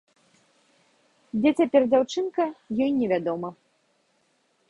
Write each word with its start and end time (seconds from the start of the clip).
Дзе 1.39 1.51
цяпер 1.59 1.81
дзяўчынка, 1.91 2.43
ёй 2.83 2.91
невядома. 2.99 3.49